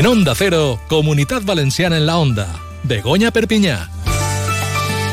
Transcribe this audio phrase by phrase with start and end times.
[0.00, 2.58] En Onda Cero, Comunidad Valenciana en la Onda.
[2.84, 3.90] Begoña Perpiñá.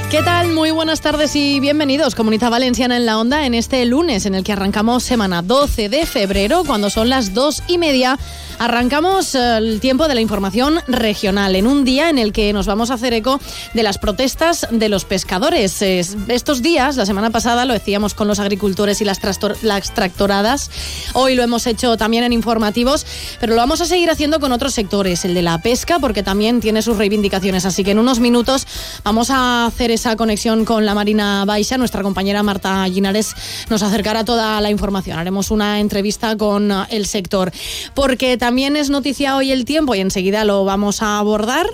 [0.09, 0.53] ¿Qué tal?
[0.53, 4.45] Muy buenas tardes y bienvenidos, Comunidad Valenciana en la Onda, en este lunes en el
[4.45, 8.17] que arrancamos semana 12 de febrero, cuando son las dos y media
[8.59, 12.65] Arrancamos eh, el tiempo de la información regional en un día en el que nos
[12.65, 13.39] vamos a hacer eco
[13.75, 15.81] de las protestas de los pescadores.
[15.81, 19.19] Estos días, la semana pasada lo decíamos con los agricultores y las,
[19.61, 20.71] las tractoradas,
[21.13, 23.05] hoy lo hemos hecho también en informativos,
[23.39, 26.59] pero lo vamos a seguir haciendo con otros sectores, el de la pesca, porque también
[26.59, 27.65] tiene sus reivindicaciones.
[27.65, 28.65] Así que en unos minutos
[29.03, 31.77] vamos a hacer esa conexión con la Marina Baixa.
[31.77, 33.35] Nuestra compañera Marta Ginares
[33.69, 35.19] nos acercará toda la información.
[35.19, 37.51] Haremos una entrevista con el sector,
[37.93, 41.67] porque también también es noticia hoy el tiempo y enseguida lo vamos a abordar.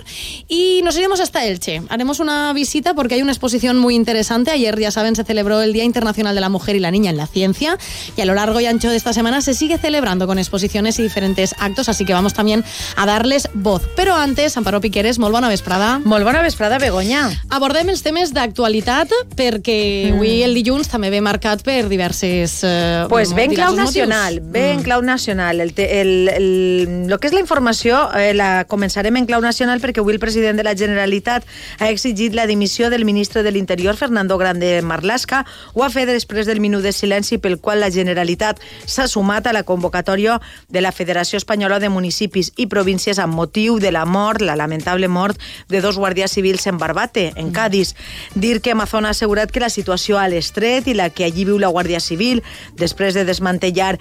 [0.48, 1.82] Y nos iremos hasta Elche.
[1.88, 4.50] Haremos una visita porque hay una exposición muy interesante.
[4.50, 7.16] Ayer, ya saben, se celebró el Día Internacional de la Mujer y la Niña en
[7.16, 7.78] la Ciencia.
[8.16, 11.04] Y a lo largo y ancho de esta semana se sigue celebrando con exposiciones y
[11.04, 11.88] diferentes actos.
[11.88, 12.64] Así que vamos también
[12.96, 13.88] a darles voz.
[13.94, 16.00] Pero antes, Amparo Piqueres, molt bona vesprada.
[16.04, 17.30] Molt bona vesprada, Begoña.
[17.50, 19.78] Abordem els temes d'actualitat perquè
[20.10, 20.16] mm.
[20.16, 22.64] avui el dilluns també ve marcat per diverses...
[22.66, 24.82] Eh, pues ben clau nacional, ben mm.
[24.82, 25.62] clau nacional.
[25.62, 26.50] El, el, el
[26.84, 30.58] el que és la informació eh, la començarem en clau nacional perquè avui el president
[30.58, 31.46] de la Generalitat
[31.78, 35.44] ha exigit la dimissió del ministre de l'Interior, Fernando Grande Marlasca.
[35.74, 39.54] Ho ha fet després del minut de silenci pel qual la Generalitat s'ha sumat a
[39.56, 44.42] la convocatòria de la Federació Espanyola de Municipis i Províncies amb motiu de la mort,
[44.42, 47.94] la lamentable mort de dos guàrdies civils en Barbate, en Cádiz.
[48.34, 51.58] Dir que Amazon ha assegurat que la situació a l'estret i la que allí viu
[51.58, 52.42] la Guàrdia Civil
[52.78, 53.98] després de desmantellar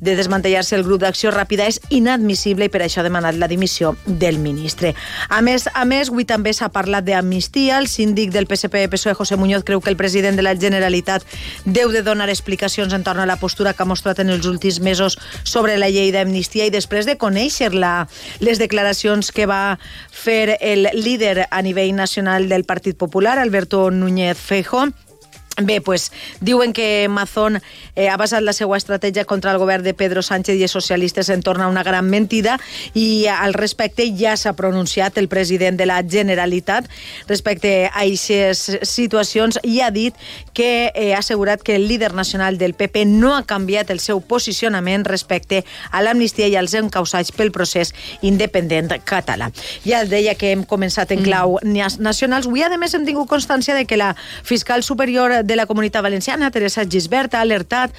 [0.00, 3.96] de desmantellar-se el grup d'acció ràpida és inadmissible i per això ha demanat la dimissió
[4.06, 4.94] del ministre.
[5.28, 7.80] A més, a més avui també s'ha parlat d'amnistia.
[7.82, 11.26] El síndic del PSP-PSOE, José Muñoz, creu que el president de la Generalitat
[11.64, 14.80] deu de donar explicacions en torno a la postura que ha mostrat en els últims
[14.80, 18.06] mesos sobre la llei d'amnistia i després de conèixer la,
[18.40, 19.78] les declaracions que va
[20.10, 24.92] fer el líder a nivell nacional del Partit Popular, Alberto Núñez Feijóo,
[25.62, 27.62] Bé, pues, diuen que Mazón
[27.94, 31.30] eh, ha basat la seva estratègia contra el govern de Pedro Sánchez i els socialistes
[31.32, 32.58] en torna una gran mentida
[32.92, 36.90] i al respecte ja s'ha pronunciat el president de la Generalitat
[37.26, 40.12] respecte a aquestes situacions i ha dit
[40.52, 44.20] que eh, ha assegurat que el líder nacional del PP no ha canviat el seu
[44.20, 49.48] posicionament respecte a l'amnistia i als encausats pel procés independent català.
[49.88, 51.24] Ja el deia que hem començat en mm.
[51.24, 51.96] clau mm.
[52.04, 52.44] nacionals.
[52.44, 54.12] Avui, a més, hem tingut constància de que la
[54.44, 57.94] fiscal superior de la Comunitat Valenciana, Teresa Gisbert, ha alertat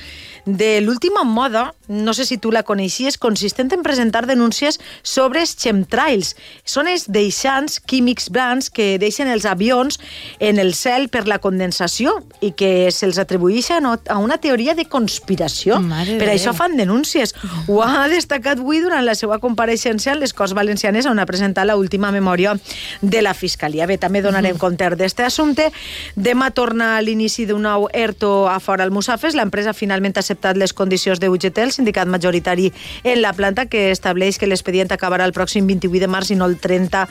[0.46, 5.56] de l'última moda, no sé si tu la coneixies, consistent en presentar denúncies sobre els
[5.60, 6.36] chemtrails.
[6.68, 10.00] Són els deixants químics blancs que deixen els avions
[10.40, 15.82] en el cel per la condensació i que se'ls atribueixen a una teoria de conspiració.
[15.84, 17.36] Mare per això fan denúncies.
[17.68, 21.68] Ho ha destacat avui durant la seva compareixença en les Corts Valencianes on ha presentat
[21.68, 22.56] l'última memòria
[23.02, 23.88] de la Fiscalia.
[23.88, 24.62] Bé, també donarem mm.
[24.62, 25.70] compte d'aquest assumpte.
[26.16, 29.36] Demà torna a l'inici l'inici d'un nou ERTO a fora al Musafes.
[29.36, 32.72] L'empresa finalment ha acceptat les condicions de UGT, el sindicat majoritari
[33.04, 36.48] en la planta, que estableix que l'expedient acabarà el pròxim 28 de març i no
[36.48, 37.06] el 30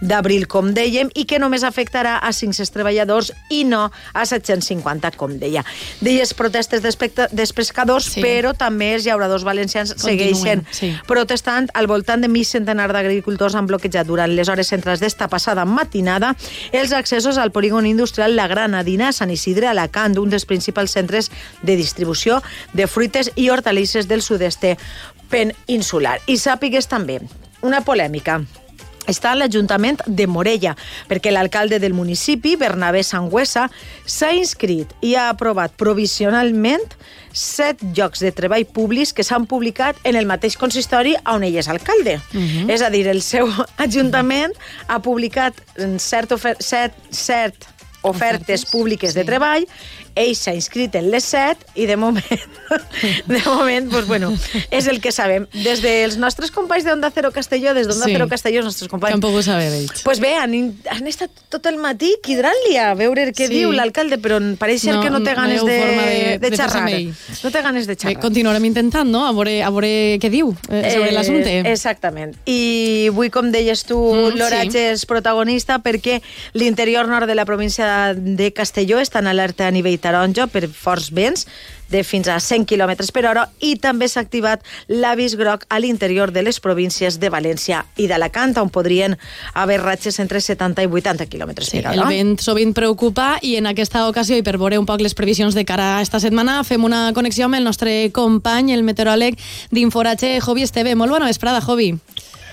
[0.00, 5.38] d'abril, com dèiem, i que només afectarà a 500 treballadors i no a 750, com
[5.38, 5.64] deia.
[6.00, 8.22] Deies protestes dels pescadors, sí.
[8.22, 10.92] però també els llauradors valencians Continuen, segueixen sí.
[11.08, 11.70] protestant.
[11.74, 16.34] Al voltant de mig centenar d'agricultors han bloquejat durant les hores centrals d'esta passada matinada
[16.72, 21.30] els accessos al polígon industrial La Granadina a Sant Isidre Alacant, un dels principals centres
[21.62, 22.40] de distribució
[22.72, 24.64] de fruites i hortalisses del sud-est
[25.32, 26.18] peninsular.
[26.28, 27.20] I sàpigues també
[27.62, 28.42] una polèmica
[29.10, 30.76] està a l'Ajuntament de Morella,
[31.10, 33.66] perquè l'alcalde del municipi, Bernabé Sangüesa,
[34.06, 36.94] s'ha inscrit i ha aprovat provisionalment
[37.32, 41.68] set llocs de treball públics que s'han publicat en el mateix consistori on ell és
[41.68, 42.20] alcalde.
[42.32, 42.46] Uh mhm.
[42.46, 42.70] -huh.
[42.70, 43.48] És a dir, el seu
[43.86, 44.52] ajuntament
[44.86, 45.54] ha publicat
[45.98, 47.71] cert, set, cert
[48.02, 49.18] ofertes públiques sí.
[49.18, 49.66] de treball
[50.14, 52.46] ell s'ha inscrit en les 7 i de moment,
[53.32, 54.32] de moment pues, bueno,
[54.70, 55.46] és el que sabem.
[55.64, 58.16] Des dels nostres companys d'Onda Cero Castelló, des d'Onda sí.
[58.16, 59.16] Cero Castelló, els nostres companys...
[59.16, 60.02] Tampoc ho saber ells.
[60.04, 60.54] Pues bé, han,
[60.90, 63.60] han estat tot el matí quidrant-li a veure què sí.
[63.60, 66.84] diu l'alcalde, però pareix no, que no té ganes no de, de, de, de xerrar.
[67.42, 68.16] No té ganes de xerrar.
[68.16, 69.92] Bé, continuarem intentant, no?, a veure, a veure
[70.22, 71.56] què diu eh, sobre eh, l'assumpte.
[71.72, 72.36] Exactament.
[72.50, 74.84] I avui, com deies tu, mm, l'oratge sí.
[74.96, 76.20] és protagonista perquè
[76.58, 81.12] l'interior nord de la província de Castelló està en alerta a nivell taronja per forts
[81.14, 81.46] vents
[81.92, 86.32] de fins a 100 km per hora i també s'ha activat l'avís groc a l'interior
[86.32, 89.18] de les províncies de València i d'Alacant, on podrien
[89.52, 91.92] haver ratxes entre 70 i 80 km per sí, hora.
[91.92, 95.54] El vent sovint preocupa i en aquesta ocasió, i per veure un poc les previsions
[95.54, 99.38] de cara a esta setmana, fem una connexió amb el nostre company, el meteoròleg
[99.70, 100.96] d'Inforatge, Jovi Esteve.
[100.96, 101.92] Molt bona vesprada, Jovi.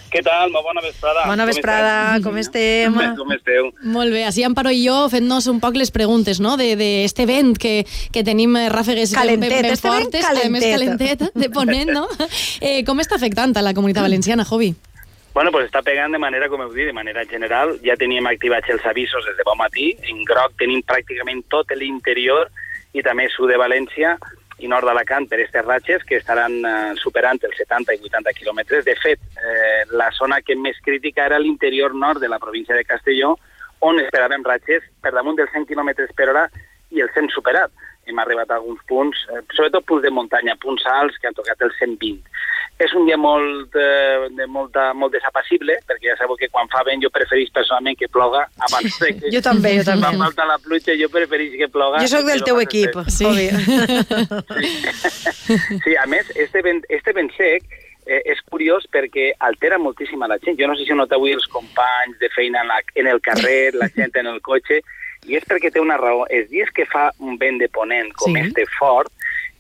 [0.10, 0.50] Què tal?
[0.54, 1.26] Molt bona vesprada.
[1.30, 2.98] Bona vesprada, com, com estem?
[3.18, 3.70] Com esteu?
[3.94, 7.56] Molt bé, així Amparo i jo fent-nos un poc les preguntes, no?, d'este de, vent
[7.62, 7.74] que,
[8.14, 10.50] que tenim eh, ràfegues calentet, ben, ben este fortes, calentet.
[10.50, 12.08] a més calentet, de ponent, no?
[12.60, 14.74] Eh, com està afectant a la comunitat valenciana, Jovi?
[15.34, 17.76] Bueno, pues està pegant de manera, com heu dit, de manera general.
[17.86, 19.92] Ja teníem activats els avisos des de bon matí.
[20.10, 22.50] En groc tenim pràcticament tot l'interior
[22.98, 24.18] i també sud de València
[24.60, 28.86] i nord d'Alacant per aquestes ratxes que estaran eh, superant els 70 i 80 quilòmetres.
[28.86, 32.88] De fet, eh, la zona que més crítica era l'interior nord de la província de
[32.88, 33.36] Castelló,
[33.80, 36.50] on esperàvem ratxes per damunt dels 100 km per hora
[36.92, 37.72] i els hem superat.
[38.10, 41.62] Hem arribat a alguns punts, eh, sobretot punts de muntanya, punts alts que han tocat
[41.62, 42.20] els 120.
[42.80, 46.80] És un dia molt, eh, de molta, molt desapassible, perquè ja sabeu que quan fa
[46.88, 49.32] vent jo preferís personalment que ploga abans de que...
[49.36, 50.08] jo també, jo també.
[50.08, 52.00] Quan falta la pluja jo preferís que ploga...
[52.00, 53.28] Jo sóc del teu equip, sí.
[55.84, 57.68] sí, a més, este vent, este vent sec
[58.06, 60.58] eh, és curiós perquè altera moltíssim a la gent.
[60.60, 63.76] Jo no sé si noteu avui els companys de feina en, la, en el carrer,
[63.76, 64.80] la gent en el cotxe,
[65.28, 66.24] i és perquè té una raó.
[66.32, 68.46] Els dies que fa un vent de ponent com Sí.
[68.48, 69.12] este fort,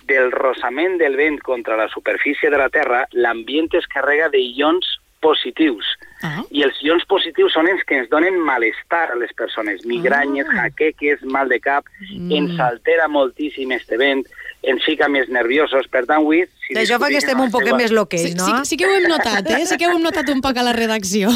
[0.09, 4.97] del rosament del vent contra la superfície de la Terra, l'ambient es carrega de ions
[5.21, 5.85] positius.
[6.23, 6.41] Ah.
[6.51, 10.63] I els ions positius són els que ens donen malestar a les persones, migranyes, Ah.
[10.63, 12.31] jaqueques, mal de cap, Mm.
[12.31, 14.25] ens altera moltíssim este vent,
[14.69, 16.43] ens fica més nerviosos, per tant, avui...
[16.67, 18.45] Si D'això fa que estem un poc més loquells, Sí, no?
[18.45, 19.63] sí, sí que ho hem notat, eh?
[19.65, 21.31] Sí que ho hem notat un poc a la redacció.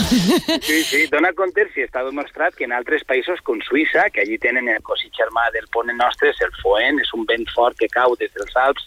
[0.62, 4.38] Sí, sí, dona compte si està demostrat que en altres països com Suïssa, que allí
[4.42, 7.90] tenen el cosí germà del ponent nostre, és el Foent, és un vent fort que
[7.92, 8.86] cau des dels Alps,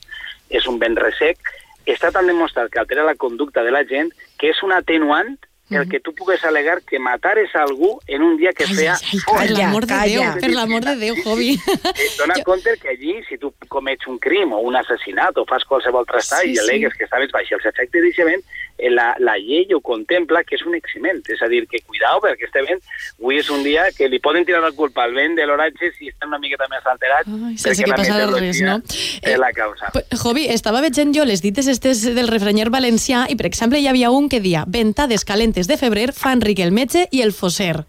[0.54, 1.38] és un vent resec,
[1.86, 5.36] està tan demostrat que altera la conducta de la gent que és un atenuant
[5.70, 8.94] el que tu pugues alegar que matares a algú en un dia que Ai, feia
[8.94, 9.40] ai, ai, fort.
[9.40, 10.30] per l'amor de calla.
[10.30, 11.58] Déu, per l'amor de Déu, Jovi.
[11.96, 15.64] Eh, dona compte que allí, si tu comets un crim o un assassinat o fas
[15.64, 16.98] qualsevol trastat Sí, i alegues sí.
[16.98, 18.40] que estaves baix els efectes eh,
[18.90, 21.22] la, la llei ho contempla que és un eximent.
[21.32, 22.80] És a dir, que cuidao, perquè este vent
[23.20, 26.08] avui és un dia que li poden tirar la culpa al vent de l'oratge si
[26.12, 28.76] estan una miqueta més alterats, Ai, sense que la passara res, no?
[29.22, 29.90] és la causa.
[29.94, 33.88] P- Jovi, estava veient jo les dites estes del refrenyer valencià i, per exemple, hi
[33.88, 37.84] havia un que dia ventades calentes de febrer fan ric el metge i el fosser,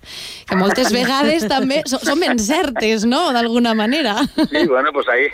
[0.48, 4.16] que moltes vegades també són ben certes, no?, d'alguna manera.
[4.50, 5.28] Sí, bueno, pues ahí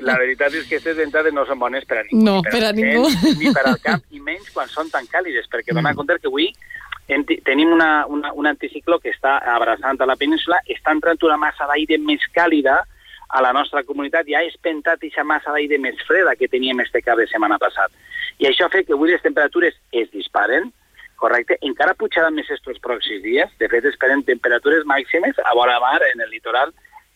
[0.00, 2.24] la veritat és que aquestes ventades no són bones per a ningú.
[2.24, 3.08] No, ni per a ningú.
[3.38, 6.50] Ni per al camp, i menys quan són tan càlides, perquè dona compte que avui
[7.44, 11.66] tenim una, una, un anticicló que està abraçant a la península, està entrant una massa
[11.70, 12.82] d'aire més càlida
[13.28, 17.00] a la nostra comunitat i ha espentat aquesta massa d'aire més freda que teníem este
[17.04, 17.92] cap de setmana passat.
[18.38, 20.70] I això ha fet que avui les temperatures es disparen,
[21.16, 21.58] correcte?
[21.66, 23.50] Encara pujaran més estos pròxims dies.
[23.60, 26.72] De fet, esperem temperatures màximes a vora mar en el litoral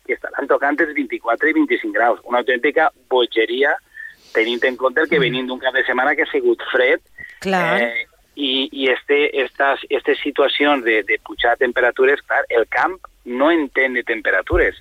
[0.06, 2.20] que estaran tocant els 24 i 25 graus.
[2.28, 3.76] Una autèntica bogeria
[4.34, 7.00] tenint en compte que venim d'un cap de setmana que ha sigut fred
[7.42, 7.82] Clar.
[7.82, 13.50] eh, i, i este, estas, estas situacions de, de pujar temperatures, clar, el camp no
[13.52, 14.74] entén de temperatures.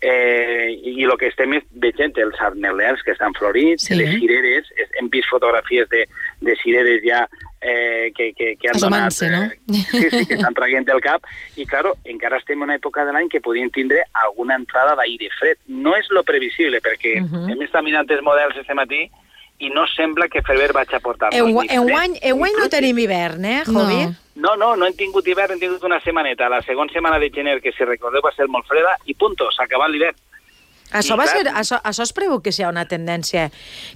[0.00, 3.94] Eh, I el que estem és veient els arnelers que estan florits, Sí.
[3.96, 6.06] les cireres, es- hem vist fotografies de,
[6.40, 7.26] de cireres ja
[7.60, 9.06] eh, que, que, que han donat...
[9.08, 9.44] Assomant-se, no?
[9.44, 11.24] Eh, sí, sí, que estan traient el cap.
[11.56, 15.30] I, claro, encara estem en una època de l'any que podien tindre alguna entrada d'aire
[15.38, 15.58] fred.
[15.66, 17.50] No és lo previsible, perquè uh -huh.
[17.52, 19.08] hem estat mirant els models este matí
[19.58, 22.68] i no sembla que febrer vaig a portar-nos Engu- ni fred Enguany, ni enguany no
[22.68, 24.04] tenim hivern, eh, Jovi?
[24.04, 24.14] No.
[24.36, 26.50] No, no, no hem tingut hivern, hem tingut una setmaneta.
[26.52, 29.64] La segona setmana de gener, que si recordeu va ser molt freda, i punto, s'ha
[29.64, 30.16] acabat l'hivern.
[30.92, 33.48] Això, va ser, això, això es preveu que sigui una tendència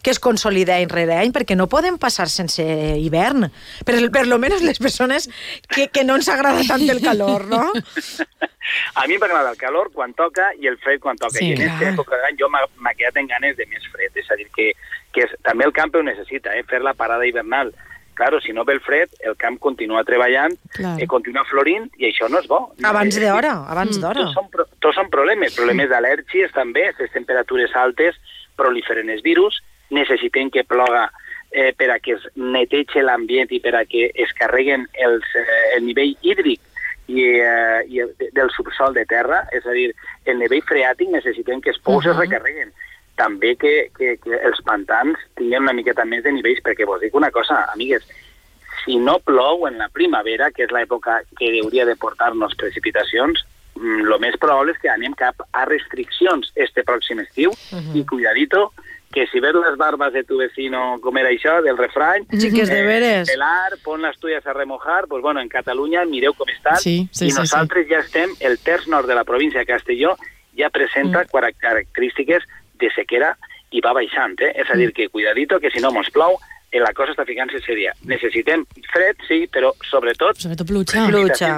[0.02, 2.64] que es consolida any rere any, perquè no podem passar sense
[2.98, 3.46] hivern.
[3.86, 5.28] Per, per lo menos les persones
[5.68, 7.70] que, que no ens agrada tant el calor, no?
[9.00, 11.38] A mi m'agrada el calor quan toca i el fred quan toca.
[11.38, 14.10] Sí, I en aquesta època de l'any jo m'ha quedat en ganes de més fred.
[14.14, 14.72] És a dir, que,
[15.12, 17.72] que és, també el camp ho necessita, eh, fer la parada hivernal.
[18.14, 21.00] Claro, si no ve el fred, el camp continua treballant, Clar.
[21.00, 22.72] eh, continua florint, i això no és bo.
[22.84, 24.00] Abans Eh, d'hora, abans Mm.
[24.02, 24.20] d'hora.
[24.20, 24.48] Tots són,
[24.78, 28.16] tots són problemes, problemes d'al·lèrgies també, les temperatures altes
[28.56, 31.10] proliferen els virus, necessitem que ploga
[31.52, 35.76] eh, per a que es netege l'ambient i per a que es carreguen els, eh,
[35.76, 36.60] el nivell hídric
[37.08, 39.92] i, eh, i el, del subsol de terra, és a dir,
[40.26, 42.10] el nivell freàtic necessitem que els pous uh.
[42.10, 42.12] -huh.
[42.12, 42.72] es recarreguen.
[43.20, 47.14] També que, que, que els pantans tinguin una miqueta més de nivells, perquè vos dic
[47.18, 48.06] una cosa, amigues,
[48.84, 53.42] si no plou en la primavera, que és l'època que hauria de portar-nos precipitacions,
[53.80, 57.76] el més probable és que anem cap a restriccions este pròxim estiu Mhm.
[57.78, 57.96] uh -huh.
[58.00, 58.72] i cuidadito
[59.12, 62.82] que si ves les barbas de tu vecino, com era això, del refrany, Xiques de
[62.86, 63.28] veres.
[63.28, 67.26] pelar, pon les tuyas a remojar, pues bueno, en Catalunya mireu com estan, Sí, sí,
[67.26, 70.16] i sí, nosaltres ja estem, el terç nord de la província de Castelló
[70.56, 71.26] ja presenta Mm.
[71.36, 71.52] mm.
[71.58, 72.44] característiques
[72.80, 73.34] de sequera
[73.70, 74.54] i va baixant, eh?
[74.58, 76.38] És a dir, que cuidadito, que si no mos plou,
[76.70, 77.92] eh, la cosa està ficant-se seria.
[78.08, 80.38] Necessitem fred, sí, però sobretot...
[80.42, 81.06] Sobretot pluja.
[81.10, 81.52] Pluja.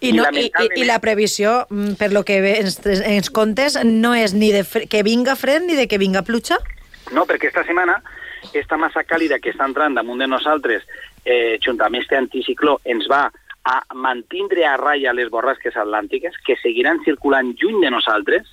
[0.00, 4.14] I, no, i, i, I la previsió, mm, per lo que ens, ens contes, no
[4.18, 6.60] és ni de fre, que vinga fred ni de que vinga pluja?
[7.14, 8.00] No, perquè esta setmana,
[8.52, 10.86] esta massa càlida que està entrant damunt de nosaltres,
[11.24, 13.26] eh, junt amb este anticicló, ens va
[13.66, 18.46] a mantindre a ratlla les borrasques atlàntiques, que seguiran circulant lluny de nosaltres,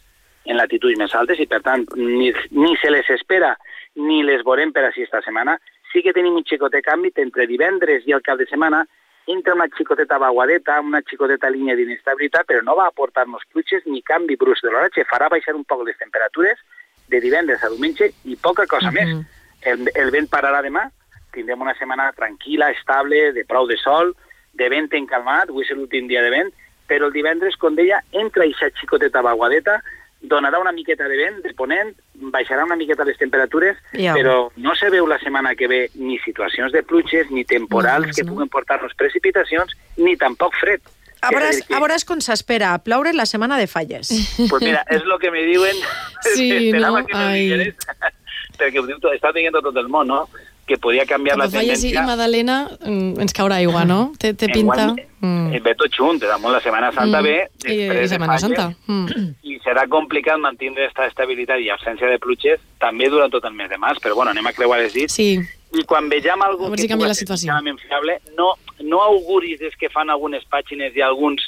[0.45, 3.53] en latituds més altes, i per tant ni, ni se les espera
[3.95, 5.57] ni les veurem per així esta setmana.
[5.91, 8.83] Sí que tenim un xicotet canvi entre divendres i el cap de setmana,
[9.27, 14.35] entra una xicoteta vaguadeta, una xicoteta línia d'inestabilitat, però no va aportar-nos pluges ni canvi
[14.35, 15.05] brusc de l'oratge.
[15.07, 16.59] Farà baixar un poc les temperatures
[17.07, 19.05] de divendres a diumenge i poca cosa uh -huh.
[19.05, 19.25] més.
[19.61, 20.89] El, el vent pararà demà,
[21.31, 24.13] tindrem una setmana tranquil·la, estable, de prou de sol,
[24.53, 26.51] de vent encalmat, avui és l'últim dia de vent,
[26.87, 29.81] però el divendres, com deia, entra aquesta xicoteta vaguadeta,
[30.23, 31.93] donarà una miqueta de vent, de ponent,
[32.31, 34.13] baixarà una miqueta les temperatures, Ja.
[34.15, 38.13] però no se veu la setmana que ve ni situacions de pluges, ni temporals No,
[38.15, 38.31] que no.
[38.31, 40.79] puguen portar-nos precipitacions, ni tampoc fred.
[41.21, 44.09] A veure, que- a veure com s'espera a ploure la setmana de falles.
[44.49, 45.75] Pues mira, és el que me diuen.
[46.35, 47.05] Sí, Esperava no?
[47.05, 47.39] que Ai.
[47.41, 47.75] digueres,
[48.57, 50.27] perquè ho diu està dient tot el món, no?
[50.65, 52.05] Que podia canviar Cap la a Falles i tendència.
[52.07, 54.13] Madalena mm, ens caurà aigua, no?
[54.19, 54.93] Té, té pinta...
[55.23, 55.59] Mm.
[55.63, 57.23] Ve tot junt, damunt la Setmana Santa Mm.
[57.23, 57.35] ve,
[57.71, 58.65] I, i Setmana falles, Santa.
[58.91, 59.27] Mm.
[59.43, 63.69] i serà complicat mantenir aquesta estabilitat i absència de pluges també durant tot el mes
[63.71, 65.15] de març, però bueno, anem a creuar els dits.
[65.15, 65.39] Sí,
[65.73, 67.53] I quan vegem algú que puga la situació.
[67.87, 71.41] fiable, no, no auguris des que fan algunes pàgines i alguns,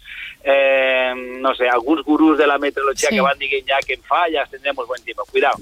[0.44, 3.16] eh, no sé, alguns gurús de la meteorologia Sí.
[3.16, 5.24] que van dient ja que en fallas tendremos buen tiempo.
[5.32, 5.58] Cuidado,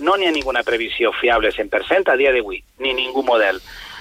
[0.00, 3.60] no n'hi ha ninguna previsió fiable 100% a dia d'avui, ni ningú model.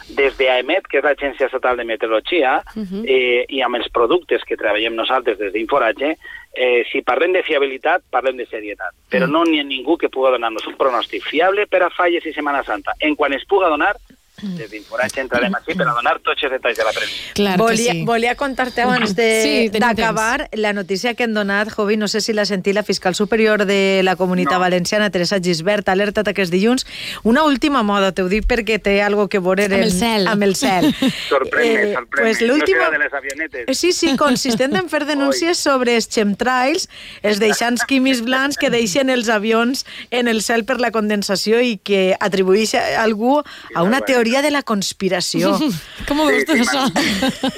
[0.09, 2.86] Des de AEMET, que és l'Agència Estatal de Meteorologia, uh Mhm.
[2.86, 3.05] -huh.
[3.07, 6.17] eh, i amb els productes que treballem nosaltres des d'Inforatge,
[6.57, 8.95] eh, si parlem de fiabilitat, parlem de serietat.
[9.13, 12.33] Però no n'hi ha ningú que pugui donar-nos un pronòstic fiable per a falles i
[12.33, 12.97] Setmana Santa.
[12.99, 13.93] En quan es puga donar,
[14.41, 17.32] des d'Inforatge entrarem així per a donar tots els detalls de la previsió.
[17.34, 18.03] clar volia, sí.
[18.06, 22.34] volia contar-te abans de- Sí, d'acabar la notícia que hem donat, Jovi, no sé si
[22.34, 24.60] la sentí la fiscal superior de la Comunitat No.
[24.60, 26.86] Valenciana, Teresa Gisbert, ha alertat aquest dilluns.
[27.24, 30.27] Una última moda, t'ho dic perquè té algo que veure Amb el cel.
[30.27, 30.94] Amb el cel.
[31.29, 32.22] Sorprèn-me, sorprèn-me.
[32.22, 32.77] pues no l'última...
[32.86, 33.65] serà de les avionetes.
[33.67, 36.89] Eh, Sí, sí, consistent en fer denúncies sobre els chemtrails,
[37.24, 41.77] els deixants químics blancs que deixen els avions en el cel per la condensació i
[41.77, 43.41] que atribueix a algú
[43.74, 45.53] a una teoria de la conspiració.
[46.07, 46.84] Com ho veus tu, això?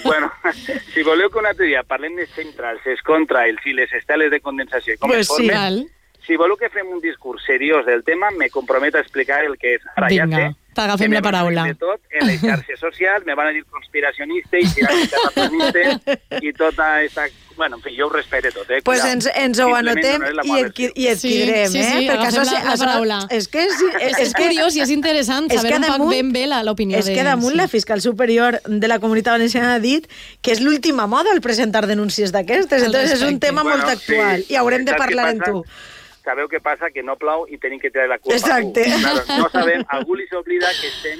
[0.06, 0.32] bueno,
[0.94, 4.40] si voleu que un altre dia parlem de centrals, els contrails i les esteles de
[4.40, 5.50] condensació i com Pues es sí.
[5.50, 5.84] formen, Val.
[6.28, 9.76] si voleu que fem un discurs seriós del tema, me comprometo a explicar el que
[9.80, 9.86] és.
[9.96, 11.64] Ara Vinga, ja sé t'agafem que la paraula.
[11.68, 16.16] De tot, en les xarxes socials me van a dir conspiracionista i terraplanista
[16.48, 17.28] i tota esta...
[17.60, 18.78] Bueno, en fi, jo ho respecte tot, eh?
[18.88, 20.92] pues ens, ens ho anotem la i, versió.
[20.96, 22.06] i adquirirem, Sí, sí, sí, eh?
[22.08, 23.18] Perquè agafem això, la- la paraula.
[23.36, 26.32] És que és, és, És, curiós i és interessant és saber que un poc ben
[26.32, 27.60] bé la- l'opinió És que damunt sí.
[27.60, 30.08] la fiscal superior de la Comunitat Valenciana ha dit
[30.42, 32.88] que és l'última moda el presentar denúncies d'aquestes.
[32.88, 35.66] Entonces és un tema molt actual i haurem de parlar amb tu.
[36.24, 36.90] Sabeu què passa?
[36.92, 38.86] Que no plou i tenim que tirar la culpa Exacte.
[38.86, 39.02] a algú.
[39.26, 41.20] Claro, no sabem, algú li s'oblida que estem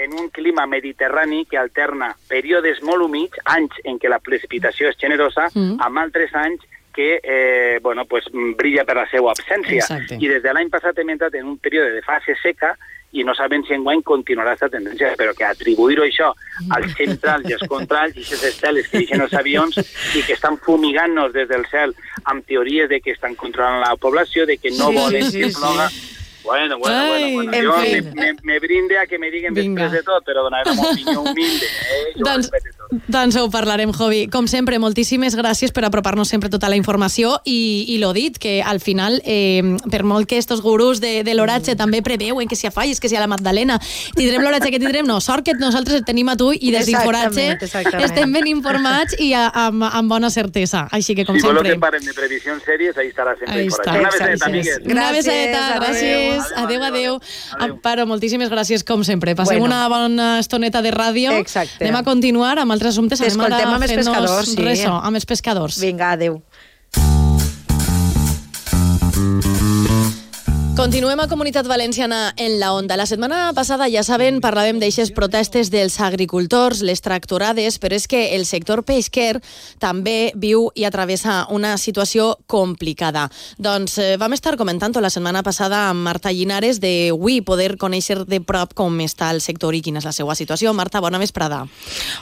[0.00, 4.96] en un clima mediterrani que alterna períodes molt humits, anys en què la precipitació és
[4.96, 5.80] generosa, Mm.
[5.80, 6.62] amb altres anys
[6.94, 8.24] que eh, bueno, pues,
[8.56, 9.78] brilla per la seva absència.
[9.78, 10.16] Exacte.
[10.20, 12.76] I des de l'any passat hem entrat en un període de fase seca
[13.12, 16.28] i no sabem si enguany continuarà aquesta tendència, però que atribuir-ho això
[16.76, 19.76] als centrals i als contrals i aquestes esteles que deixen els avions
[20.14, 24.46] i que estan fumigant-nos des del cel amb teories de que estan controlant la població,
[24.46, 25.56] de que no Sí, volen sí, que sí.
[25.58, 25.90] ploga...
[26.42, 27.72] Bueno, bueno, Ai, bueno, en bueno.
[27.74, 29.82] Jo me, me, me brinde a que me diguen Vinga.
[29.82, 31.66] després de tot, però donaré una opinió humilde.
[31.66, 32.12] Eh?
[32.16, 32.48] Jo Doncs.
[33.06, 34.26] Doncs ho parlarem, Jovi.
[34.32, 38.60] Com sempre, moltíssimes gràcies per apropar-nos sempre tota la informació i, i lo dit, que
[38.62, 42.66] al final, eh, per molt que estos gurús de, de l'oratge també preveuen que si
[42.66, 43.78] a falles, que si a la Magdalena,
[44.16, 47.46] tindrem l'oratge que tindrem, no, sort que nosaltres et tenim a tu i des d'Inforatge
[48.02, 50.88] estem ben informats i a, amb, amb bona certesa.
[50.90, 51.76] Així que, com si voleu sempre...
[51.76, 53.94] que parem de previsions sèries, ahí estarà sempre Ahí està.
[53.94, 54.80] Una beseta, amigues.
[54.80, 55.80] Gràcies, Una besadeta, adéu.
[55.84, 56.52] gràcies.
[56.64, 57.18] Adéu, Adéu.
[57.68, 59.36] Amparo, moltíssimes gràcies, com sempre.
[59.38, 59.74] Passem Bueno.
[59.74, 61.36] una bona estoneta de ràdio.
[61.38, 61.84] Exacte.
[61.84, 63.20] Anem a continuar amb altres assumptes.
[63.20, 64.62] Anem T'escoltem amb els pescadors, sí.
[64.64, 65.80] Reso, amb els pescadors.
[65.82, 66.40] Vinga, adeu.
[70.76, 72.96] Continuem a Comunitat Valenciana en la onda.
[72.96, 78.20] La setmana passada, ja saben, parlàvem d'eixes protestes dels agricultors, les tractorades, però és que
[78.36, 79.42] el sector pesquer
[79.82, 83.26] també viu i atravessa una situació complicada.
[83.58, 88.22] Doncs eh, vam estar comentant-ho la setmana passada amb Marta Llinares de WI, poder conèixer
[88.24, 90.72] de prop com està el sector i quina és la seva situació.
[90.72, 91.64] Marta, bona vesprada.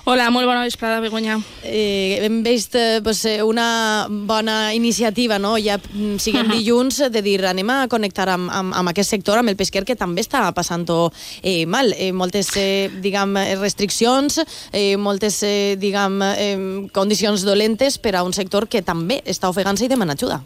[0.09, 1.37] Hola, molt bona vesprada, Begoña.
[1.63, 5.59] Eh, hem vist eh, pues, eh, una bona iniciativa, no?
[5.61, 9.41] ja mm, siguem dilluns, de dir anem a connectar amb, amb, amb, amb aquest sector,
[9.41, 11.01] amb el pesquer, que també està passant-ho
[11.43, 11.93] eh, mal.
[11.97, 14.41] Eh, moltes, eh, diguem, restriccions,
[14.73, 16.55] eh, moltes, eh, diguem, eh,
[16.95, 20.43] condicions dolentes per a un sector que també està ofegant-se i demana ajuda.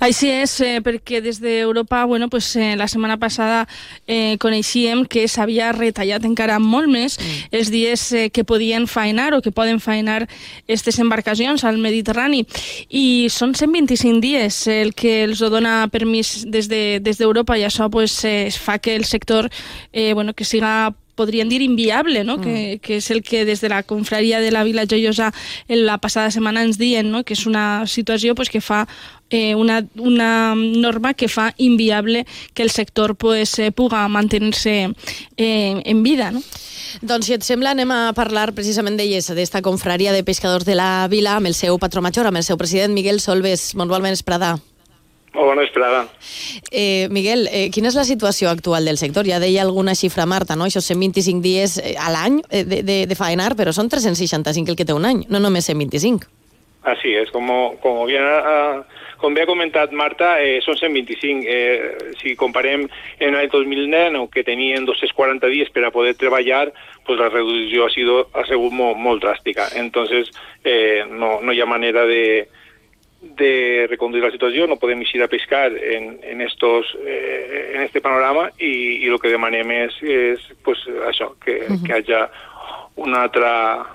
[0.00, 3.66] Així és, eh, perquè des d'Europa, bueno, pues, eh, la setmana passada
[4.06, 7.48] eh, coneixíem que s'havia retallat encara molt més mm.
[7.58, 12.44] els dies eh, que podien faenar o que poden faenar aquestes embarcacions al Mediterrani.
[12.90, 17.90] I són 125 dies el que els dona permís des d'Europa de, des i això
[17.90, 19.50] pues, eh, fa que el sector
[19.92, 22.38] eh, bueno, que siga podríem dir inviable, no?
[22.38, 22.42] Mm.
[22.46, 25.32] que, que és el que des de la confraria de la Vila Joiosa
[25.66, 27.24] en la passada setmana ens diuen, no?
[27.26, 28.86] que és una situació pues, que fa
[29.30, 34.94] eh, una, una norma que fa inviable que el sector pues, eh, puga mantenir-se
[35.36, 36.30] eh, en vida.
[36.30, 36.42] No?
[37.02, 41.06] Doncs si et sembla anem a parlar precisament d'elles, d'esta confraria de pescadors de la
[41.10, 43.74] Vila amb el seu patró major, amb el seu president Miguel Solves.
[43.76, 44.56] Molt bon Esprada.
[45.38, 46.08] Molt bona esperada.
[46.72, 49.22] Eh, Miguel, eh, quina és la situació actual del sector?
[49.28, 50.66] Ja deia alguna xifra, Marta, no?
[50.66, 54.74] Això 125 dies eh, a l'any eh, de, de, de faenar, però són 365 el
[54.74, 56.26] que té un any, no només 125.
[56.90, 58.82] Así es, como, como bien uh,
[59.18, 61.46] com bé ha comentat Marta, eh, són 125.
[61.46, 62.88] Eh, si comparem
[63.22, 66.72] en l'any 2009, que tenien 240 dies per a poder treballar,
[67.06, 69.70] pues la reducció ha, sido, ha sigut molt, molt dràstica.
[69.78, 70.30] Entonces,
[70.64, 72.48] eh, no, no hi ha manera de,
[73.20, 78.00] de reconduir la situació, no podem eixir a pescar en, en, estos, eh, en este
[78.00, 81.82] panorama i, i el que demanem és, és pues, això, que, uh -huh.
[81.82, 82.20] que hi hagi
[82.96, 83.86] una altra...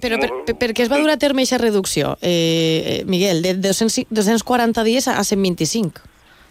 [0.00, 3.54] Però per, per, per què es va dur a terme aquesta reducció, eh, Miguel, de
[3.54, 6.02] 200, 240 dies a 125?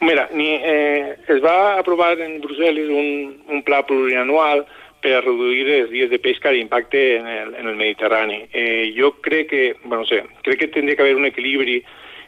[0.02, 4.66] Mira, ni, eh, es va aprovar en Brussel·les un, un pla plurianual
[5.02, 8.44] per reduir els dies de pesca d'impacte en, el, en el Mediterrani.
[8.52, 11.80] Eh, jo crec que, bueno, no sé, crec que tindria que haver un equilibri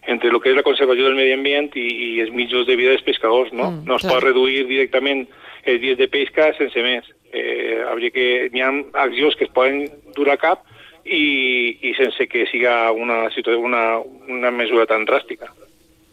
[0.08, 2.96] entre el que és la conservació del medi ambient i, i els mitjos de vida
[2.96, 3.70] dels pescadors, no?
[3.70, 4.18] Mm, no es clar.
[4.18, 5.28] pot reduir directament
[5.70, 7.10] els dies de pesca sense més.
[7.32, 8.28] Eh, hauria que...
[8.52, 8.72] Hi ha
[9.06, 10.66] accions que es poden dur a cap
[11.06, 13.84] i, i sense que siga una, una,
[14.28, 15.52] una mesura tan dràstica.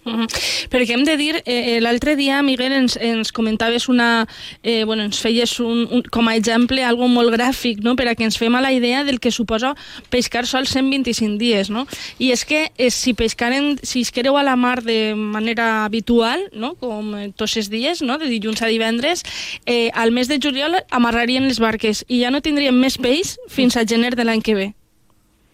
[0.08, 0.68] Uh -huh.
[0.70, 4.26] Perquè hem de dir, eh, eh, l'altre dia, Miguel, ens, ens comentaves una...
[4.62, 8.14] Eh, bueno, ens feies un, un, com a exemple algo molt gràfic, no?, per a
[8.14, 9.74] que ens fem a la idea del que suposa
[10.08, 11.86] pescar sols 125 dies, no?
[12.18, 16.74] I és que eh, si pescaren, si quereu a la mar de manera habitual, no?,
[16.74, 19.24] com eh, tots els dies, no?, de dilluns a divendres,
[19.66, 23.76] eh, al mes de juliol amarrarien les barques i ja no tindríem més peix fins
[23.76, 24.72] a gener de l'any que ve.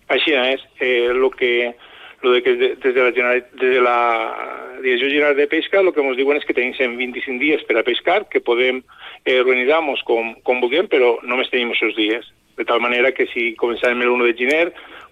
[0.09, 0.61] Així és.
[0.81, 1.75] Eh, lo que
[2.25, 3.99] lo de que des de la, General, des de la
[4.83, 7.85] Direcció General de Pesca el que ens diuen és que tenim 125 dies per a
[7.87, 8.83] pescar, que podem
[9.25, 12.33] eh, organitzar-nos com, com vulguem, però només tenim aquests dies.
[12.59, 14.67] De tal manera que si començarem el 1 de gener,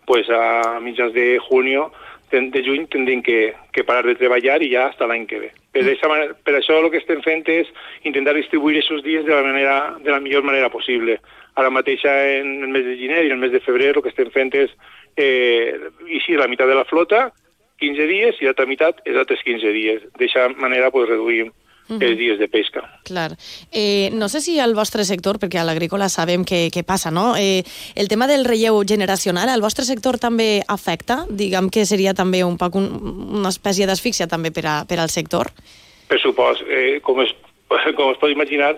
[0.06, 1.90] pues a mitjans de junio
[2.32, 5.50] de juny tindrem que, que parar de treballar i ja hasta l'any que ve.
[5.72, 7.68] Per, esa manera, per això el que estem fent és
[8.08, 11.18] intentar distribuir aquests dies de la, manera, de la millor manera possible.
[11.60, 14.12] Ara mateix en el mes de gener i en el mes de febrer el que
[14.14, 14.72] estem fent és
[15.16, 17.30] eh, eixir la meitat de la flota,
[17.82, 20.06] 15 dies, i l'altra meitat és altres 15 dies.
[20.12, 22.02] D'aquesta manera pues, reduïm uh -huh.
[22.02, 22.82] els dies de pesca.
[23.04, 23.36] Clar.
[23.72, 27.34] Eh, no sé si al vostre sector, perquè a l'agrícola sabem què, què passa, no?
[27.36, 27.62] Eh,
[27.94, 31.26] el tema del relleu generacional, al vostre sector també afecta?
[31.28, 32.86] Diguem que seria també un poc un,
[33.40, 35.50] una espècie d'asfíxia també per, a, per al sector?
[36.08, 36.62] Per supost.
[36.68, 37.34] Eh, com es
[37.96, 38.74] com es pot imaginar,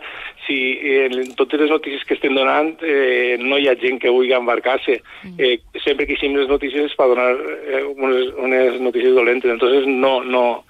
[0.47, 0.59] si
[1.05, 5.01] en totes les notícies que estem donant eh, no hi ha gent que vulgui embarcar-se.
[5.25, 5.37] Mm.
[5.39, 9.51] Eh, sempre que hicim les notícies per donar eh, unes, unes notícies dolentes.
[9.51, 10.65] Entonces no, no,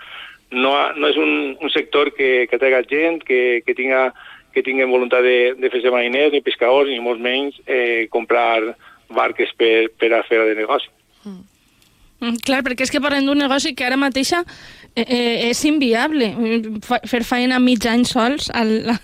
[0.50, 4.12] no, no és un, un sector que, que traiga gent, que, que tinga
[4.54, 8.76] que tinguin voluntat de, de fer-se mariners, ni pescadors, ni molt menys eh, comprar
[9.10, 10.92] barques per, per a fer de negoci.
[11.26, 11.42] Mm.
[12.22, 14.44] Mm, clar, perquè és que parlem d'un negoci que ara mateixa
[14.96, 16.32] eh, eh, és inviable.
[16.86, 18.94] Fa, fer feina mig any sols al,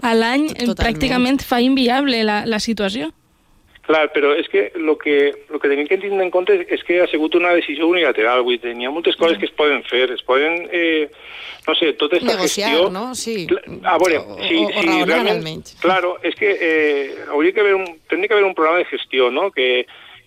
[0.00, 3.10] a l'any pràcticament fa inviable la, la situació.
[3.84, 5.16] Clar, però és que el que,
[5.52, 8.40] lo que tenim que tindre en compte és que ha sigut una decisió unilateral.
[8.46, 10.06] Vull dir, hi ha moltes coses que es poden fer.
[10.14, 11.10] Es poden, eh,
[11.66, 12.88] no sé, tota aquesta Negociar, gestió...
[12.94, 13.04] no?
[13.14, 13.44] Sí.
[13.84, 15.34] A veure, o, si, o, o si realment...
[15.36, 15.76] Almenys.
[15.84, 19.28] Claro, és que eh, hauria que haver un, tindria que haver un programa de gestió,
[19.30, 19.84] no?, que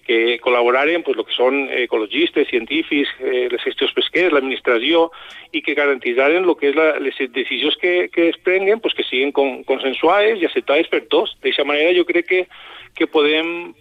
[0.07, 5.09] que col·laboraren pues, el que són ecologistes, científics, eh, les gestions pesqueres, l'administració,
[5.51, 9.05] i que garantissaren el que és la, les decisions que, que es prenguen pues, que
[9.07, 11.35] siguin con, consensuades i acceptades per tots.
[11.41, 12.41] D'aquesta manera jo crec que,
[12.95, 13.73] que podem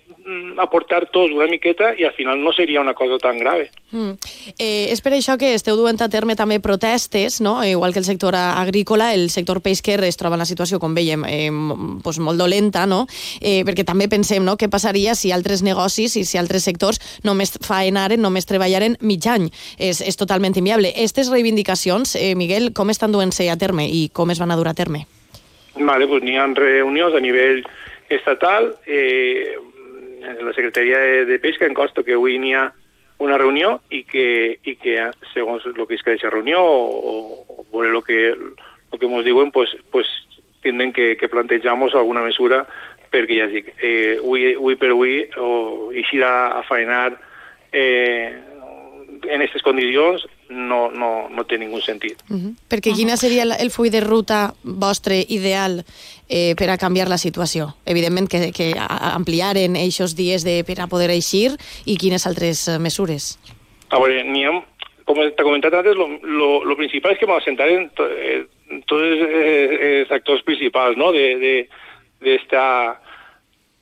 [0.59, 3.71] aportar tots una miqueta i al final no seria una cosa tan grave.
[3.93, 4.17] Mm.
[4.59, 7.63] Eh, és per això que esteu duent a terme també protestes, no?
[7.65, 11.25] igual que el sector agrícola, el sector pesquer es troba en la situació, com veiem,
[11.29, 11.51] eh,
[12.03, 13.05] pues molt dolenta, no?
[13.41, 14.57] eh, perquè també pensem no?
[14.57, 19.51] què passaria si altres negocis i si altres sectors només faenaren, només treballaren mig any.
[19.79, 20.91] És, és totalment inviable.
[20.91, 24.67] Aquestes reivindicacions, eh, Miguel, com estan duent-se a terme i com es van a dur
[24.69, 25.07] a terme?
[25.77, 27.63] Vale, pues n'hi ha reunions a nivell
[28.09, 28.75] estatal.
[28.87, 29.55] Eh,
[30.41, 32.67] la Secretaria de, de Pesca en consta que avui n'hi ha
[33.19, 34.99] una reunió i que, i que
[35.33, 39.25] segons el que és que d'aquesta reunió o, o veure el que, el que ens
[39.25, 40.11] diuen, pues, pues
[40.63, 42.65] tindrem que, que plantejar-nos alguna mesura
[43.13, 47.15] perquè ja dic, eh, avui, avui per avui o eixir a, a faenar
[47.73, 48.35] eh,
[49.31, 52.23] en aquestes condicions no, no, no té ningú sentit.
[52.29, 52.55] Uh -huh.
[52.69, 55.85] Perquè quina seria el full de ruta vostre ideal
[56.29, 57.75] eh, per a canviar la situació?
[57.85, 62.79] Evidentment que, que ampliaren aquests dies de, per a poder eixir i quines altres eh,
[62.79, 63.39] mesures?
[63.91, 64.51] A veure, n'hi ha,
[65.05, 68.47] com t'he comentat antes, lo, principal és que m'assentaren to, eh,
[68.87, 71.13] tots eh, els actors principals no?
[71.13, 71.69] de, de,
[72.21, 73.01] d'esta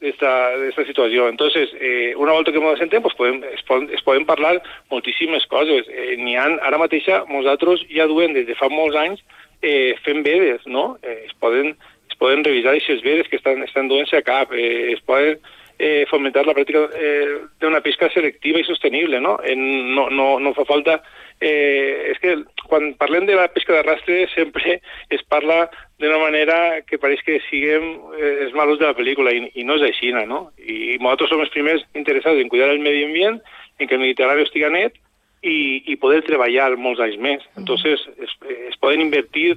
[0.00, 1.28] esta, esta situació.
[1.28, 5.46] Entonces, eh, una volta que ens sentem, pues podem, es, poden, es poden parlar moltíssimes
[5.46, 5.88] coses.
[5.88, 9.24] Eh, n'hi ha, ara mateixa, nosaltres ja duem des de fa molts anys
[9.62, 10.98] eh, fent vedes, no?
[11.02, 11.74] Eh, es, poden,
[12.10, 15.38] es poden revisar aquestes vedes que estan, estan duent-se a cap, eh, es poden
[15.78, 19.38] eh, fomentar la pràctica eh, d'una pesca selectiva i sostenible, no?
[19.42, 21.02] En, no, no, no fa falta...
[21.40, 22.36] Eh, és que
[22.70, 24.78] quan parlem de la pesca d'arrastre sempre
[25.12, 25.66] es parla
[26.00, 29.76] d'una manera que pareix que siguem eh, els malos de la pel·lícula i, i no
[29.80, 30.46] és així, no?
[30.62, 33.42] I nosaltres som els primers interessats en cuidar el medi ambient,
[33.78, 34.96] en que el Mediterrani estigui net
[35.42, 37.44] i, i poder treballar molts anys més.
[37.58, 38.32] Entonces, es,
[38.70, 39.52] es poden invertir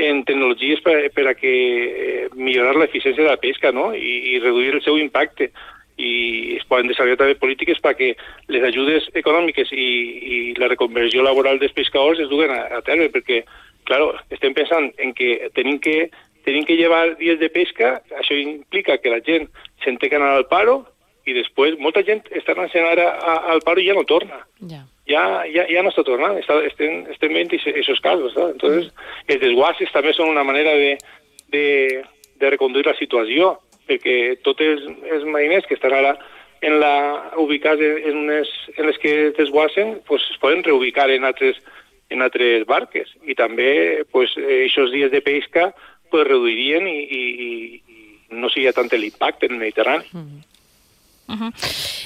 [0.00, 3.90] en tecnologies per, per a que eh, millorar l'eficiència de la pesca no?
[3.94, 5.50] I, i reduir el seu impacte
[6.00, 8.14] i es poden desarrollar també polítiques perquè
[8.48, 9.90] les ajudes econòmiques i,
[10.32, 13.42] i la reconversió laboral dels pescadors es duguen a, a terme, perquè
[13.88, 16.10] claro, estem pensant en que tenim que
[16.44, 19.50] tenim que llevar dies de pesca, això implica que la gent
[19.84, 20.80] se'n té que anar al paro
[21.28, 23.10] i després molta gent està anant ara
[23.52, 24.40] al paro i ja no torna.
[24.70, 24.84] Ja.
[25.10, 28.36] Ja, ja, ja no està tornant, està, estem, estem veient aquests casos.
[28.36, 28.48] ¿no?
[28.54, 29.32] Entonces, mm.
[29.34, 30.92] els desguasses també són una manera de,
[31.50, 31.64] de,
[32.38, 33.56] de reconduir la situació,
[33.90, 36.14] perquè tots els, els mariners que estan ara
[36.62, 36.94] en la,
[37.40, 41.60] ubicats en, unes, en les que desguassen pues, es poden reubicar en altres
[42.10, 45.70] en altres barques i també pues, aquests dies de pesca
[46.10, 47.22] pues, reduirien i, i,
[47.86, 50.06] i no seria tant l'impacte en el Mediterrani.
[50.12, 50.46] Mm -hmm.
[51.30, 51.52] Uh -huh.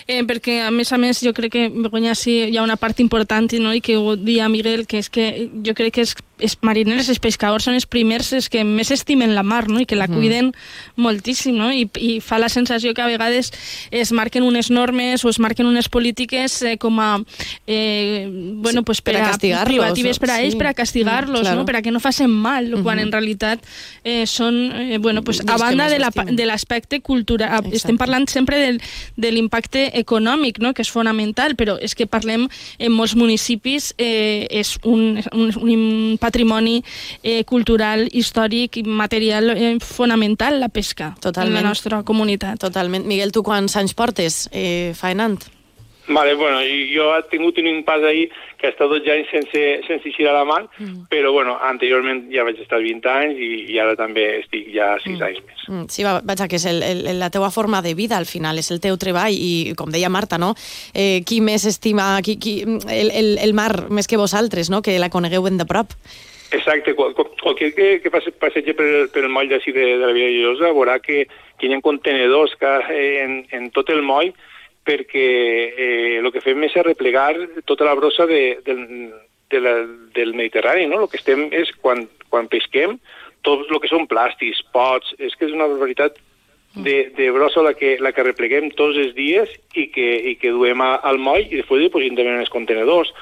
[0.07, 3.01] eh, perquè, a més a més, jo crec que Begoña sí hi ha una part
[3.01, 3.73] important no?
[3.73, 7.21] i que ho dia Miguel, que és que jo crec que és els mariners, els
[7.23, 9.81] pescadors són els primers els que més estimen la mar no?
[9.81, 11.03] i que la cuiden mm.
[11.05, 11.71] moltíssim no?
[11.73, 13.53] I, i fa la sensació que a vegades
[13.91, 17.23] es marquen unes normes o es marquen unes polítiques eh, com a
[17.67, 20.59] eh, bueno, sí, pues per, per a, a privatives per a ells, sí.
[20.59, 21.61] per a castigar-los, mm, claro.
[21.61, 21.67] no?
[21.67, 22.83] per a que no facin mal, mm -hmm.
[22.83, 23.61] quan en realitat
[24.05, 27.77] eh, són, eh, bueno, pues, a banda de l'aspecte cultural, Exacte.
[27.77, 28.81] estem parlant sempre del,
[29.17, 30.75] de l'impacte econòmic, no?
[30.75, 36.19] que és fonamental, però és que parlem en molts municipis eh, és un, un, un
[36.25, 36.79] patrimoni
[37.23, 41.57] eh, cultural, històric i material eh, fonamental, la pesca Totalment.
[41.57, 42.59] en la nostra comunitat.
[42.65, 43.07] Totalment.
[43.07, 45.45] Miguel, tu quants anys portes eh, faenant?
[46.07, 46.59] Vale, bueno,
[46.93, 48.27] jo he tingut un impàs ahir
[48.59, 51.07] que ha estat 12 anys sense, sense eixir a la mar, mm.
[51.09, 55.15] però bueno, anteriorment ja vaig estar 20 anys i, i ara també estic ja 6
[55.15, 55.25] mm.
[55.29, 55.65] anys més.
[55.69, 55.87] Mm.
[55.89, 58.83] Sí, vaja, que és el, el, la teua forma de vida al final, és el
[58.85, 60.53] teu treball i, com deia Marta, no?
[60.93, 64.83] Eh, qui més estima qui, qui, el, el, el mar més que vosaltres, no?
[64.85, 65.97] que la conegueu ben de prop?
[66.55, 70.29] Exacte, qual, qualsevol que, que passegi per, per el moll d'ací de, de la Via
[70.31, 71.25] Llosa veurà que,
[71.59, 72.75] que hi ha contenedors que,
[73.25, 74.31] en, en tot el moll
[74.85, 75.29] perquè
[75.75, 77.33] eh, que fem és arreplegar
[77.65, 78.85] tota la brossa de, del,
[79.51, 79.75] de la,
[80.17, 81.05] del Mediterrani, no?
[81.05, 82.99] El que estem és, quan, quan pesquem,
[83.45, 86.19] tot el que són plàstics, pots, és que és una barbaritat
[86.75, 90.51] de, de brossa la que, la que repleguem tots els dies i que, i que
[90.51, 93.13] duem a, al moll i després dipositem també en els contenedors.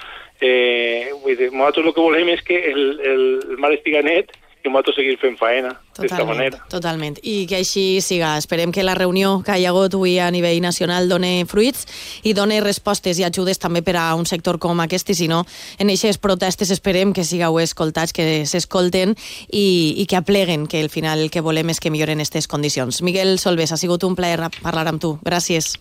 [0.42, 4.70] Eh, dir, nosaltres el que volem és que el, el, el mar estiga net i
[4.70, 6.60] nosaltres seguir fent faena d'aquesta manera.
[6.70, 8.36] Totalment, i que així siga.
[8.38, 11.86] Esperem que la reunió que hi ha hagut avui a nivell nacional done fruits
[12.22, 15.42] i done respostes i ajudes també per a un sector com aquest, i si no,
[15.78, 19.16] en aquestes protestes esperem que sigueu escoltats, que s'escolten
[19.50, 19.66] i,
[19.98, 23.02] i que apleguen, que al final el que volem és que milloren aquestes condicions.
[23.02, 25.16] Miguel Solves, ha sigut un plaer parlar amb tu.
[25.26, 25.74] Gràcies.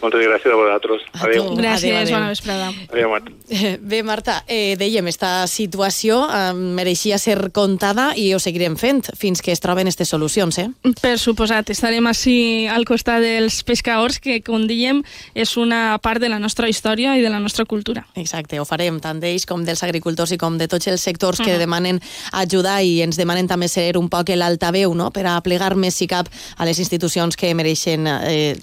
[0.00, 1.02] Moltes gràcies a vosaltres.
[1.12, 1.48] A Adéu.
[1.58, 2.14] Gràcies, Adéu, adéu.
[2.16, 2.68] bona vesprada.
[2.88, 3.32] Adéu, Marta.
[3.50, 9.10] Eh, Bé, Marta, eh, dèiem, esta situació eh, mereixia ser contada i ho seguirem fent
[9.18, 10.68] fins que es troben aquestes solucions, eh?
[11.02, 15.02] Per suposat, estarem així al costat dels pescadors, que, com dèiem,
[15.34, 18.06] és una part de la nostra història i de la nostra cultura.
[18.16, 21.58] Exacte, ho farem tant d'ells com dels agricultors i com de tots els sectors que
[21.60, 22.00] demanen
[22.32, 26.06] ajudar i ens demanen també ser un poc l'altaveu, no?, per a plegar més si
[26.06, 28.56] cap a les institucions que mereixen eh,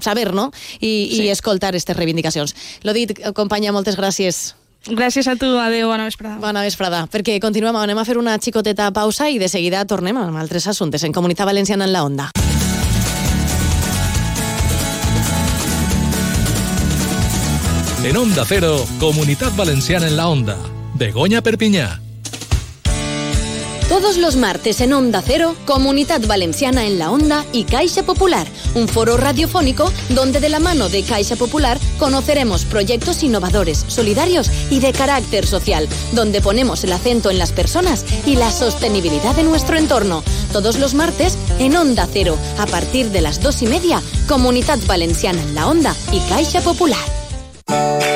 [0.00, 1.24] saber, no?, i, sí.
[1.24, 2.54] i escoltar aquestes reivindicacions.
[2.82, 4.54] Lo dit, companya, moltes gràcies.
[4.86, 6.38] Gràcies a tu, adeu, bona vesprada.
[6.38, 10.38] Bona vesprada, perquè continuem, anem a fer una xicoteta pausa i de seguida tornem amb
[10.38, 12.30] altres assumptes en Comunitat Valenciana en la Onda.
[18.06, 20.56] En Onda Cero, Comunidad Valenciana en la Onda.
[20.94, 22.05] Begoña Perpiñá.
[23.88, 28.44] Todos los martes en Onda Cero, Comunidad Valenciana en la Onda y Caixa Popular,
[28.74, 34.80] un foro radiofónico donde de la mano de Caixa Popular conoceremos proyectos innovadores, solidarios y
[34.80, 39.76] de carácter social, donde ponemos el acento en las personas y la sostenibilidad de nuestro
[39.76, 40.24] entorno.
[40.52, 45.40] Todos los martes en Onda Cero, a partir de las dos y media, Comunidad Valenciana
[45.40, 48.15] en la Onda y Caixa Popular.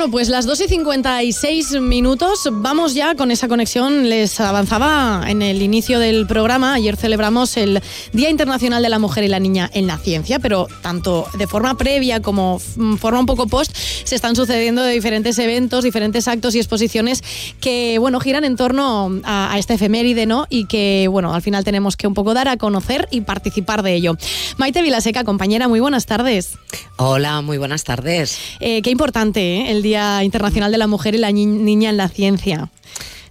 [0.00, 4.08] Bueno, pues las 2 y 56 minutos, vamos ya con esa conexión.
[4.08, 6.72] Les avanzaba en el inicio del programa.
[6.72, 7.82] Ayer celebramos el
[8.14, 11.76] Día Internacional de la Mujer y la Niña en la Ciencia, pero tanto de forma
[11.76, 16.60] previa como mm, forma un poco post, se están sucediendo diferentes eventos, diferentes actos y
[16.60, 17.22] exposiciones
[17.60, 20.46] que, bueno, giran en torno a, a esta efeméride, ¿no?
[20.48, 23.96] Y que, bueno, al final tenemos que un poco dar a conocer y participar de
[23.96, 24.16] ello.
[24.56, 26.56] Maite Vilaseca, compañera, muy buenas tardes.
[26.96, 28.38] Hola, muy buenas tardes.
[28.60, 29.70] Eh, qué importante ¿eh?
[29.70, 29.89] el Día
[30.22, 32.70] Internacional de la Mujer y la Ni- Niña en la Ciencia.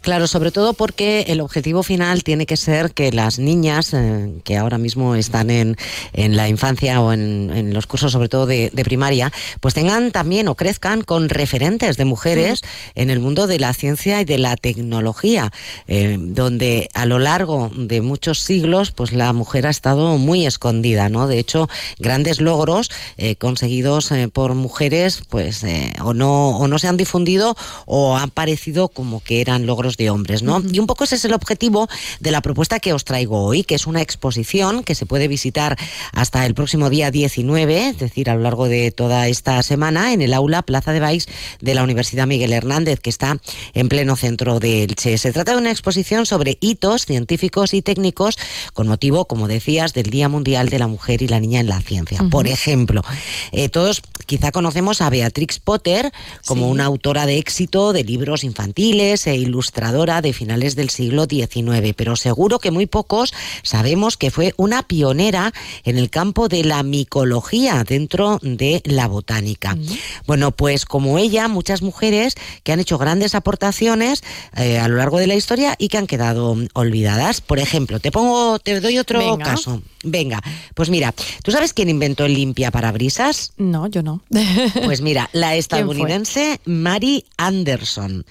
[0.02, 4.58] Claro, sobre todo porque el objetivo final tiene que ser que las niñas eh, que
[4.58, 5.76] ahora mismo están en,
[6.14, 10.12] en la infancia o en, en los cursos sobre todo de, de primaria, pues tengan
[10.12, 12.62] también o crezcan con referentes de mujeres
[12.96, 15.52] en el mundo de la ciencia y de la tecnología,
[15.88, 21.10] eh, donde a lo largo de muchos siglos pues la mujer ha estado muy escondida,
[21.10, 21.28] ¿no?
[21.28, 25.66] De hecho, grandes logros eh, conseguidos eh, por mujeres pues
[26.04, 30.10] o no o no se han difundido o han parecido como que eran logros de
[30.10, 30.62] hombres, ¿no?
[30.72, 31.88] Y un poco ese es el objetivo
[32.20, 35.78] de la propuesta que os traigo hoy, que es una exposición que se puede visitar
[36.14, 40.22] hasta el próximo día 19, es decir, a lo largo de toda esta semana, en
[40.22, 41.28] el aula Plaza de Baix
[41.62, 43.40] de la Universidad Miguel Hernández, que está
[43.74, 45.18] en pleno centro de Elche.
[45.18, 48.38] Se trata de una exposición sobre hitos científicos y técnicos
[48.74, 51.82] con motivo, como decías, del Día Mundial de la Mujer y la Niña en la
[51.82, 52.20] Ciencia.
[52.30, 53.04] Por ejemplo,
[53.52, 56.12] eh, todos quizá conocemos a Beatrix Potter
[56.46, 56.72] como Sí.
[56.72, 59.36] una autora de éxito de libros infantiles e
[59.80, 64.84] ilustradora de finales del siglo XIX, pero seguro que muy pocos sabemos que fue una
[64.84, 65.54] pionera
[65.86, 69.78] en el campo de la micología dentro de la botánica.
[70.28, 74.22] Bueno, pues como ella, muchas mujeres que han hecho grandes aportaciones
[74.58, 77.40] eh, a lo largo de la historia y que han quedado olvidadas.
[77.40, 79.46] Por ejemplo, te pongo, te doy otro Venga.
[79.46, 79.82] caso.
[80.04, 80.42] Venga,
[80.76, 83.52] pues mira, ¿tú sabes quién inventó el limpia parabrisas?
[83.58, 84.22] No, yo no.
[84.86, 88.26] Pues mira, la estadounidense Mary Anderson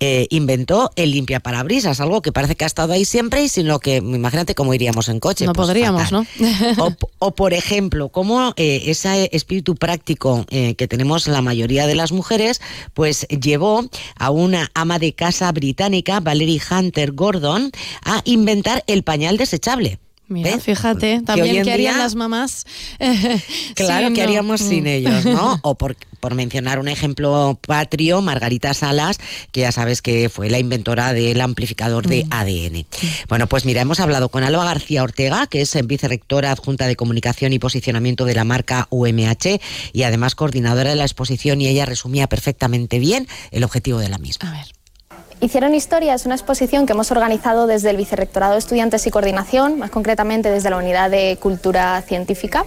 [0.00, 3.78] eh, inventó el limpiaparabrisas, algo que parece que ha estado ahí siempre y sin lo
[3.78, 5.46] que, imagínate cómo iríamos en coche.
[5.46, 6.26] No pues podríamos, fatal.
[6.38, 6.46] ¿no?
[6.78, 11.94] O, o, por ejemplo, cómo eh, ese espíritu práctico eh, que tenemos la mayoría de
[11.94, 12.60] las mujeres,
[12.94, 13.88] pues llevó
[14.18, 17.70] a una ama de casa británica, Valerie Hunter Gordon,
[18.04, 19.98] a inventar el pañal desechable.
[20.28, 20.64] Mira, ¿Ves?
[20.64, 22.64] fíjate, también qué harían día- las mamás.
[23.74, 24.26] Claro, Sí, ¿qué no.
[24.28, 24.88] haríamos sin Mm.
[24.88, 25.60] ellos, no?
[25.62, 29.18] O por, por mencionar un ejemplo patrio, Margarita Salas,
[29.52, 32.86] que ya sabes que fue la inventora del amplificador de ADN.
[33.28, 37.52] Bueno, pues mira, hemos hablado con Alba García Ortega, que es vicerectora adjunta de comunicación
[37.52, 39.60] y posicionamiento de la marca UMH
[39.92, 44.18] y además coordinadora de la exposición y ella resumía perfectamente bien el objetivo de la
[44.18, 44.50] misma.
[44.50, 44.75] A ver.
[45.38, 49.78] Hicieron Historia es una exposición que hemos organizado desde el Vicerrectorado de Estudiantes y Coordinación,
[49.78, 52.64] más concretamente desde la Unidad de Cultura Científica,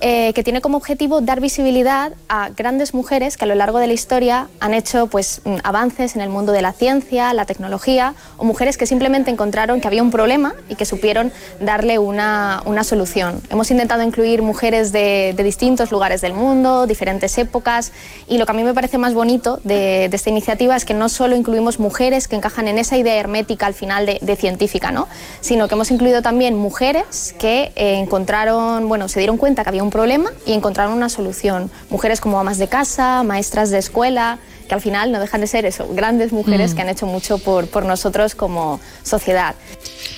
[0.00, 3.86] eh, que tiene como objetivo dar visibilidad a grandes mujeres que a lo largo de
[3.86, 8.14] la historia han hecho pues, mm, avances en el mundo de la ciencia, la tecnología,
[8.38, 12.82] o mujeres que simplemente encontraron que había un problema y que supieron darle una, una
[12.82, 13.40] solución.
[13.50, 17.92] Hemos intentado incluir mujeres de, de distintos lugares del mundo, diferentes épocas,
[18.26, 20.94] y lo que a mí me parece más bonito de, de esta iniciativa es que
[20.94, 24.90] no solo incluimos mujeres que encajan en esa idea hermética al final de, de científica,
[24.90, 25.06] ¿no?
[25.42, 29.82] sino que hemos incluido también mujeres que eh, encontraron, bueno, se dieron cuenta que había
[29.82, 31.70] un problema y encontraron una solución.
[31.90, 35.66] Mujeres como amas de casa, maestras de escuela, que al final no dejan de ser
[35.66, 36.76] eso, grandes mujeres mm.
[36.76, 39.54] que han hecho mucho por, por nosotros como sociedad.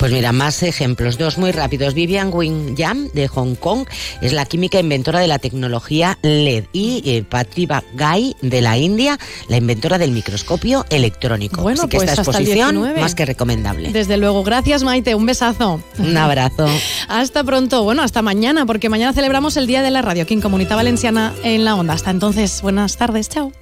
[0.03, 1.95] Pues mira, más ejemplos, dos muy rápidos.
[1.95, 3.87] Vivian Wing Yam de Hong Kong
[4.21, 9.17] es la química inventora de la tecnología LED y eh, Patriba Gai de la India,
[9.47, 11.63] la inventora del microscopio electrónico.
[11.63, 13.93] Bueno, Así que pues esta exposición más que recomendable.
[13.93, 15.81] Desde luego, gracias Maite, un besazo.
[15.97, 16.67] Un abrazo.
[17.09, 20.41] hasta pronto, bueno, hasta mañana, porque mañana celebramos el Día de la Radio aquí en
[20.41, 21.95] Comunidad Valenciana en la Onda.
[21.95, 23.53] Hasta entonces, buenas tardes, chao.